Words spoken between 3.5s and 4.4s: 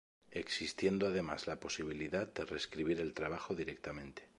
directamente.